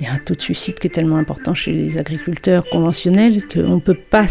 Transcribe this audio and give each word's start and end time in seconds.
Il 0.00 0.06
y 0.06 0.10
a 0.10 0.12
un 0.12 0.18
taux 0.18 0.34
de 0.34 0.40
suicide 0.40 0.78
qui 0.78 0.86
est 0.86 0.90
tellement 0.90 1.16
important 1.16 1.54
chez 1.54 1.72
les 1.72 1.98
agriculteurs 1.98 2.64
conventionnels 2.70 3.42
qu'on 3.48 3.76
ne 3.76 3.80
peut 3.80 3.98
pas 3.98 4.26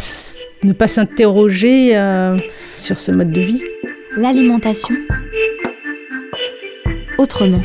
ne 0.63 0.71
pas 0.71 0.87
s'interroger 0.87 1.97
euh, 1.97 2.37
sur 2.77 2.99
ce 2.99 3.11
mode 3.11 3.31
de 3.31 3.41
vie. 3.41 3.63
L'alimentation 4.15 4.95
autrement. 7.17 7.61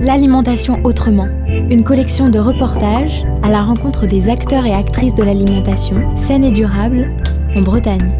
L'alimentation 0.00 0.78
autrement, 0.84 1.28
une 1.46 1.84
collection 1.84 2.30
de 2.30 2.38
reportages 2.38 3.22
à 3.42 3.50
la 3.50 3.60
rencontre 3.60 4.06
des 4.06 4.30
acteurs 4.30 4.64
et 4.64 4.72
actrices 4.72 5.14
de 5.14 5.22
l'alimentation 5.22 6.16
saine 6.16 6.42
et 6.42 6.52
durable 6.52 7.10
en 7.54 7.60
Bretagne. 7.60 8.10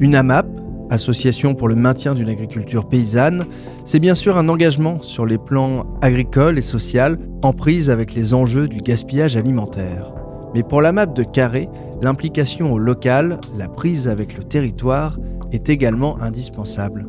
Une 0.00 0.14
AMAP, 0.14 0.46
Association 0.88 1.54
pour 1.54 1.68
le 1.68 1.74
maintien 1.74 2.14
d'une 2.14 2.30
agriculture 2.30 2.88
paysanne, 2.88 3.44
c'est 3.84 4.00
bien 4.00 4.14
sûr 4.14 4.38
un 4.38 4.48
engagement 4.48 5.02
sur 5.02 5.26
les 5.26 5.36
plans 5.36 5.84
agricoles 6.00 6.58
et 6.58 6.62
social 6.62 7.18
en 7.42 7.52
prise 7.52 7.90
avec 7.90 8.14
les 8.14 8.32
enjeux 8.32 8.68
du 8.68 8.78
gaspillage 8.78 9.36
alimentaire. 9.36 10.14
Mais 10.54 10.62
pour 10.62 10.80
l'AMAP 10.80 11.14
de 11.14 11.24
Carré, 11.24 11.68
l'implication 12.00 12.72
au 12.72 12.78
local, 12.78 13.38
la 13.58 13.68
prise 13.68 14.08
avec 14.08 14.38
le 14.38 14.44
territoire 14.44 15.18
est 15.52 15.68
également 15.68 16.18
indispensable 16.22 17.04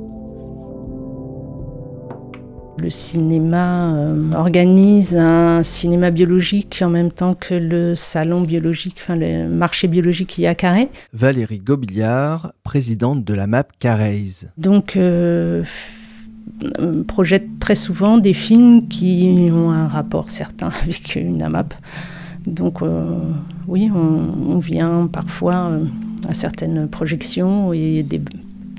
le 2.82 2.90
cinéma 2.90 3.94
euh, 3.96 4.32
organise 4.34 5.16
un 5.16 5.64
cinéma 5.64 6.12
biologique 6.12 6.82
en 6.84 6.90
même 6.90 7.12
temps 7.12 7.36
que 7.36 7.54
le 7.54 7.96
salon 7.96 8.42
biologique, 8.42 8.98
enfin 9.00 9.16
le 9.16 9.48
marché 9.48 9.88
biologique 9.88 10.30
qui 10.30 10.44
est 10.44 10.48
à 10.48 10.56
Carré. 10.56 10.90
Valérie 11.14 11.60
Gobillard, 11.60 12.54
présidente 12.64 13.24
de 13.24 13.34
la 13.34 13.48
MAP 13.48 13.72
Carrez. 13.80 14.48
Donc, 14.58 14.96
euh, 14.96 15.64
projette 17.08 17.60
très 17.60 17.76
souvent 17.76 18.18
des 18.18 18.34
films 18.34 18.88
qui 18.88 19.50
ont 19.52 19.72
un 19.72 19.88
rapport 19.88 20.32
certain 20.32 20.72
avec 20.84 21.16
une 21.16 21.42
AMAP. 21.42 21.74
Donc, 22.48 22.82
euh, 22.82 23.20
oui, 23.68 23.90
on, 23.94 24.56
on, 24.56 24.58
vient 24.58 25.08
parfois 25.12 25.72
à 26.28 26.34
certaines 26.34 26.88
projections 26.88 27.72
et 27.72 28.02
des 28.02 28.20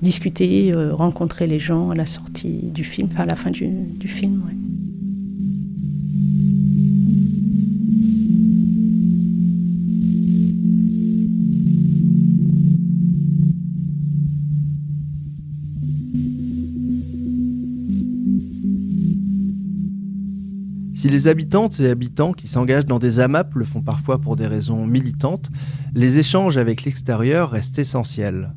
discuter, 0.03 0.73
euh, 0.73 0.93
rencontrer 0.93 1.47
les 1.47 1.61
gens 1.61 1.91
à 1.91 1.95
la 1.95 2.07
sortie 2.07 2.71
du 2.75 2.85
film, 2.85 3.09
à 3.17 3.25
la 3.25 3.37
fin 3.37 3.51
du, 3.51 3.71
film. 4.07 4.43
Si 20.95 21.09
les 21.09 21.27
habitantes 21.27 21.81
et 21.81 21.89
habitants 21.89 22.33
qui 22.33 22.47
s'engagent 22.47 22.87
dans 22.87 23.01
des 23.01 23.19
AMAP 23.19 23.55
le 23.55 23.65
font 23.65 23.83
parfois 23.83 24.21
pour 24.21 24.37
des 24.37 24.47
raisons 24.47 24.87
militantes, 24.87 25.51
les 25.95 26.19
échanges 26.19 26.59
avec 26.59 26.85
l'extérieur 26.85 27.51
restent 27.51 27.81
essentiels. 27.81 28.53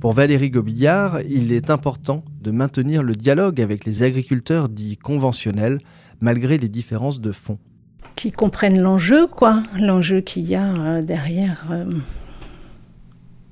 Pour 0.00 0.14
Valérie 0.14 0.48
Gobillard, 0.48 1.20
il 1.28 1.52
est 1.52 1.68
important 1.68 2.24
de 2.40 2.50
maintenir 2.50 3.02
le 3.02 3.14
dialogue 3.14 3.60
avec 3.60 3.84
les 3.84 4.02
agriculteurs 4.02 4.70
dits 4.70 4.96
conventionnels, 4.96 5.76
malgré 6.22 6.56
les 6.56 6.70
différences 6.70 7.20
de 7.20 7.32
fond. 7.32 7.58
Qui 8.16 8.30
comprennent 8.30 8.80
l'enjeu, 8.80 9.26
quoi, 9.26 9.62
l'enjeu 9.78 10.22
qu'il 10.22 10.46
y 10.46 10.54
a 10.54 10.72
euh, 10.72 11.02
derrière, 11.02 11.66
euh, 11.70 11.84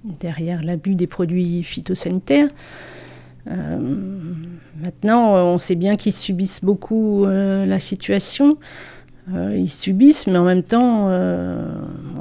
derrière 0.05 0.63
l'abus 0.63 0.95
des 0.95 1.07
produits 1.07 1.63
phytosanitaires. 1.63 2.49
Euh, 3.47 3.79
maintenant, 4.81 5.35
on 5.53 5.59
sait 5.59 5.75
bien 5.75 5.97
qu'ils 5.97 6.15
subissent 6.15 6.65
beaucoup 6.65 7.27
la 7.27 7.79
situation. 7.79 8.57
Ils 9.31 9.71
subissent, 9.71 10.27
mais 10.27 10.39
en 10.39 10.45
même 10.45 10.63
temps, 10.63 11.11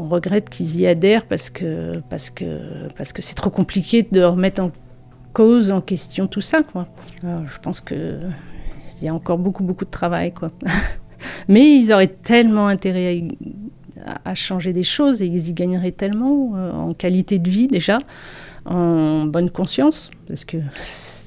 regrette 0.08 0.50
qu'ils 0.50 0.80
y 0.80 0.88
adhèrent 0.88 1.26
parce 1.26 1.50
que 1.50 2.02
parce 2.10 2.30
que 2.30 2.88
parce 2.98 3.14
que 3.14 3.22
c'est 3.22 3.36
trop 3.36 3.50
compliqué 3.50 4.08
de 4.10 4.22
remettre 4.22 4.62
en 4.62 4.72
cause, 5.34 5.72
en 5.72 5.82
question 5.82 6.28
tout 6.28 6.42
ça. 6.42 6.64
Quoi. 6.64 6.88
Je 7.24 7.60
pense 7.62 7.82
que 7.82 8.20
il 9.00 9.06
y 9.06 9.10
a 9.10 9.14
encore 9.14 9.38
beaucoup 9.38 9.64
beaucoup 9.64 9.86
de 9.86 9.92
travail, 9.92 10.34
quoi. 10.34 10.52
mais 11.48 11.78
ils 11.80 11.94
auraient 11.94 12.08
tellement 12.08 12.68
intérêt 12.68 13.24
à, 14.26 14.36
changer 14.36 14.74
des 14.74 14.84
choses 14.84 15.22
et 15.22 15.26
ils 15.26 15.50
y 15.50 15.54
gagneraient 15.54 15.92
tellement 15.92 16.54
euh, 16.56 16.72
en 16.72 16.94
qualité 16.94 17.40
de 17.40 17.50
vie 17.50 17.68
déjà, 17.68 17.98
en 18.66 19.26
bonne 19.26 19.50
conscience, 19.50 20.12
parce 20.28 20.46
que 20.46 20.58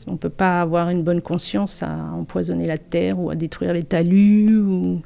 on 0.06 0.16
peut 0.16 0.30
pas 0.30 0.60
avoir 0.60 0.88
une 0.88 1.02
bonne 1.02 1.20
conscience 1.20 1.82
à 1.82 1.91
empoisonner 2.14 2.66
la 2.66 2.78
terre 2.78 3.18
ou 3.18 3.30
à 3.30 3.34
détruire 3.34 3.72
les 3.72 3.82
talus 3.82 4.58
ou 4.58 5.02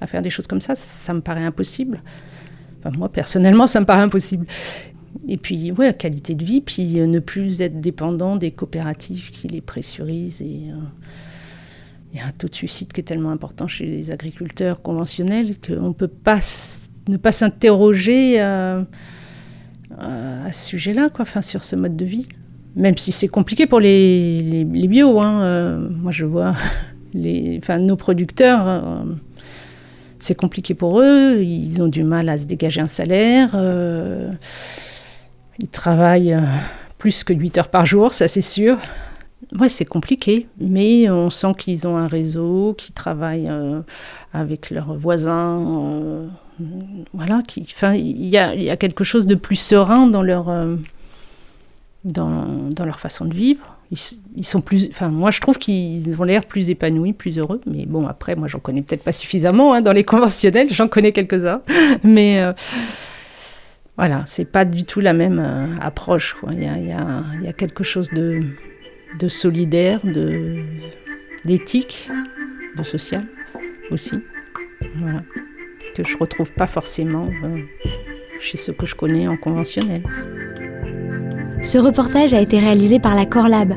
à 0.00 0.06
faire 0.06 0.22
des 0.22 0.30
choses 0.30 0.46
comme 0.46 0.60
ça. 0.60 0.74
Ça 0.74 1.12
me 1.14 1.20
paraît 1.20 1.44
impossible. 1.44 2.02
Moi, 2.96 3.08
personnellement, 3.08 3.66
ça 3.66 3.80
me 3.80 3.86
paraît 3.86 4.02
impossible. 4.02 4.46
Et 5.26 5.36
puis, 5.36 5.72
ouais, 5.72 5.94
qualité 5.94 6.34
de 6.34 6.44
vie, 6.44 6.60
puis 6.60 7.00
euh, 7.00 7.06
ne 7.06 7.18
plus 7.18 7.60
être 7.60 7.80
dépendant 7.80 8.36
des 8.36 8.50
coopératives 8.50 9.30
qui 9.30 9.48
les 9.48 9.60
pressurisent. 9.60 10.40
Et 10.42 10.70
il 12.12 12.18
y 12.18 12.20
a 12.20 12.26
un 12.26 12.32
taux 12.32 12.48
de 12.48 12.54
suicide 12.54 12.92
qui 12.92 13.00
est 13.00 13.04
tellement 13.04 13.30
important 13.30 13.66
chez 13.68 13.84
les 13.84 14.10
agriculteurs 14.10 14.80
conventionnels 14.80 15.56
qu'on 15.58 15.88
ne 15.88 15.92
peut 15.92 16.08
pas 16.08 16.40
ne 17.08 17.16
pas 17.16 17.32
s'interroger 17.32 18.40
euh, 18.40 18.82
à 19.98 20.52
ce 20.52 20.68
sujet-là, 20.68 21.08
quoi, 21.08 21.22
enfin, 21.22 21.42
sur 21.42 21.64
ce 21.64 21.74
mode 21.74 21.96
de 21.96 22.04
vie 22.04 22.28
même 22.78 22.96
si 22.96 23.12
c'est 23.12 23.28
compliqué 23.28 23.66
pour 23.66 23.80
les, 23.80 24.64
bio. 24.64 25.20
Hein. 25.20 25.42
Euh, 25.42 25.88
moi, 25.90 26.12
je 26.12 26.24
vois 26.24 26.54
les, 27.12 27.60
nos 27.80 27.96
producteurs, 27.96 29.04
c'est 30.20 30.34
compliqué 30.34 30.74
pour 30.74 31.00
eux. 31.00 31.42
Ils 31.42 31.80
ont 31.82 31.88
du 31.88 32.04
mal 32.04 32.28
à 32.28 32.38
se 32.38 32.44
dégager 32.44 32.80
un 32.80 32.86
salaire. 32.86 33.50
Euh, 33.54 34.30
ils 35.58 35.68
travaillent 35.68 36.34
euh, 36.34 36.42
plus 36.98 37.24
que 37.24 37.32
8 37.32 37.58
heures 37.58 37.68
par 37.68 37.86
jour, 37.86 38.12
ça 38.12 38.28
c'est 38.28 38.40
sûr. 38.40 38.78
Ouais, 39.58 39.68
c'est 39.68 39.84
compliqué, 39.84 40.46
mais 40.58 41.08
on 41.08 41.30
sent 41.30 41.54
qu'ils 41.58 41.86
ont 41.86 41.96
un 41.96 42.06
réseau, 42.06 42.74
qu'ils 42.76 42.92
travaillent 42.92 43.48
euh, 43.48 43.80
avec 44.32 44.70
leurs 44.70 44.94
voisins. 44.94 46.28
Voilà, 47.14 47.42
il 47.56 48.26
y, 48.26 48.36
a 48.36 48.76
quelque 48.76 49.04
chose 49.04 49.26
de 49.26 49.36
plus 49.36 49.56
serein 49.56 50.08
dans, 50.08 50.22
leur 50.22 50.76
façon 52.98 53.24
de 53.24 53.34
vivre. 53.34 53.77
Ils, 53.90 54.44
sont 54.44 54.60
plus, 54.60 54.88
enfin, 54.90 55.08
moi 55.08 55.30
je 55.30 55.40
trouve 55.40 55.56
qu'ils 55.56 56.20
ont 56.20 56.24
l'air 56.24 56.44
plus 56.44 56.68
épanouis, 56.68 57.14
plus 57.14 57.38
heureux. 57.38 57.60
Mais 57.66 57.86
bon, 57.86 58.06
après, 58.06 58.36
moi 58.36 58.46
j'en 58.46 58.58
connais 58.58 58.82
peut-être 58.82 59.02
pas 59.02 59.12
suffisamment 59.12 59.72
hein, 59.72 59.80
dans 59.80 59.92
les 59.92 60.04
conventionnels. 60.04 60.68
J'en 60.70 60.88
connais 60.88 61.12
quelques-uns, 61.12 61.62
mais 62.04 62.42
euh, 62.42 62.52
voilà, 63.96 64.24
c'est 64.26 64.44
pas 64.44 64.66
du 64.66 64.84
tout 64.84 65.00
la 65.00 65.14
même 65.14 65.38
euh, 65.38 65.74
approche. 65.80 66.36
Il 66.52 66.62
y 66.62 66.66
a, 67.48 67.52
quelque 67.54 67.82
chose 67.82 68.10
de, 68.10 68.40
de 69.18 69.28
solidaire, 69.28 70.00
de 70.04 70.62
d'éthique, 71.44 72.10
de 72.76 72.82
social 72.82 73.26
aussi. 73.90 74.20
Voilà, 74.96 75.22
que 75.94 76.04
je 76.04 76.16
retrouve 76.18 76.52
pas 76.52 76.66
forcément 76.66 77.28
euh, 77.42 77.62
chez 78.40 78.56
ceux 78.58 78.72
que 78.72 78.86
je 78.86 78.94
connais 78.94 79.26
en 79.26 79.36
conventionnel. 79.36 80.02
Ce 81.62 81.76
reportage 81.76 82.34
a 82.34 82.40
été 82.40 82.58
réalisé 82.58 83.00
par 83.00 83.14
la 83.14 83.26
Corlab, 83.26 83.74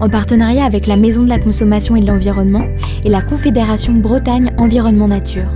en 0.00 0.08
partenariat 0.08 0.64
avec 0.64 0.86
la 0.86 0.96
Maison 0.96 1.22
de 1.22 1.28
la 1.28 1.38
Consommation 1.38 1.96
et 1.96 2.00
de 2.00 2.06
l'Environnement 2.06 2.64
et 3.04 3.08
la 3.08 3.22
Confédération 3.22 3.94
Bretagne 3.94 4.52
Environnement 4.58 5.08
Nature. 5.08 5.50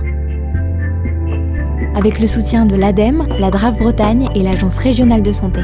Avec 1.95 2.19
le 2.19 2.27
soutien 2.27 2.65
de 2.65 2.75
l'ADEME, 2.75 3.27
la 3.39 3.51
DRAF 3.51 3.77
Bretagne 3.77 4.27
et 4.35 4.43
l'Agence 4.43 4.77
régionale 4.77 5.21
de 5.21 5.31
santé. 5.31 5.61